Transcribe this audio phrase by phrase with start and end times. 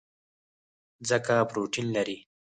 [1.09, 2.17] ځکه پروټین لري.